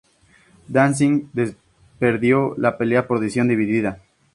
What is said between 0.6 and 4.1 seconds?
Danzig perdió la pelea por decisión dividida.